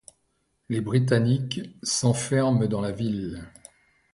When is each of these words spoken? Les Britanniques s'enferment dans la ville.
Les 0.69 0.81
Britanniques 0.81 1.61
s'enferment 1.83 2.65
dans 2.65 2.81
la 2.81 2.91
ville. 2.91 3.47